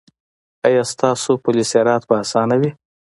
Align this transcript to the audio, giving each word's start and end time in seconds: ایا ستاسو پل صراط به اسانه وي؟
ایا 0.67 0.83
ستاسو 0.93 1.31
پل 1.43 1.55
صراط 1.71 2.01
به 2.07 2.15
اسانه 2.23 2.55
وي؟ 2.61 2.69